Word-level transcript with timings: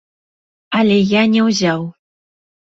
Але 0.77 0.97
я 1.09 1.21
не 1.35 1.41
ўзяў. 1.49 1.81